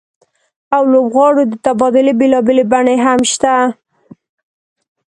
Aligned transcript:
او 0.75 0.83
لوبغاړو 0.93 1.43
د 1.47 1.53
تبادلې 1.65 2.13
بېلابېلې 2.19 2.63
بڼې 2.71 2.95
هم 3.05 3.19
شته 3.31 3.53